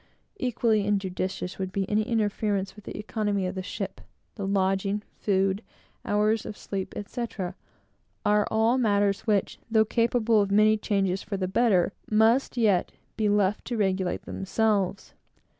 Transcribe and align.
Equally 0.39 0.83
injudicious 0.83 1.59
would 1.59 1.71
be 1.71 1.87
any 1.87 2.01
interference 2.01 2.75
with 2.75 2.85
the 2.85 2.97
economy 2.97 3.45
of 3.45 3.53
the 3.53 3.61
ship. 3.61 4.01
The 4.33 4.47
lodging, 4.47 5.03
food, 5.19 5.61
hours 6.03 6.43
of 6.43 6.57
sleep, 6.57 6.93
etc., 6.95 7.53
are 8.25 8.47
all 8.49 8.79
matters 8.79 9.27
which, 9.27 9.59
though 9.69 9.85
capable 9.85 10.41
of 10.41 10.49
many 10.49 10.75
changes 10.75 11.21
for 11.21 11.37
the 11.37 11.47
better, 11.47 11.93
must 12.09 12.57
yet 12.57 12.91
be 13.15 13.29
left 13.29 13.63
to 13.65 13.77
regulate 13.77 14.23
themselves. 14.23 15.13